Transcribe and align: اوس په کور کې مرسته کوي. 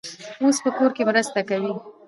اوس 0.41 0.57
په 0.63 0.69
کور 0.77 0.89
کې 0.95 1.03
مرسته 1.09 1.39
کوي. 1.49 1.71